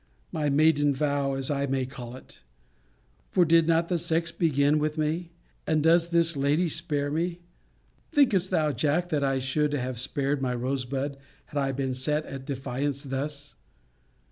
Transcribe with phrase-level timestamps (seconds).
[0.31, 2.41] My maiden vow, as I may call it!
[3.29, 5.29] For did not the sex begin with me?
[5.67, 7.41] And does this lady spare me?
[8.11, 12.45] Thinkest thou, Jack, that I should have spared my Rosebud, had I been set at
[12.47, 13.53] defiance thus?